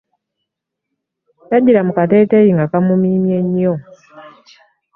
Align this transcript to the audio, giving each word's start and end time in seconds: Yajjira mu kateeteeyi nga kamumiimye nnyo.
Yajjira 1.49 1.81
mu 1.87 1.91
kateeteeyi 1.97 2.49
nga 2.55 2.65
kamumiimye 2.71 3.37
nnyo. 3.45 3.73